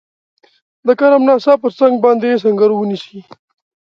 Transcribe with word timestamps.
د 0.85 0.87
کرم 0.99 1.23
ناسا 1.27 1.53
پر 1.61 1.71
څنګ 1.79 1.93
باندي 2.03 2.29
سنګر 2.43 2.69
ونیسي. 2.73 3.19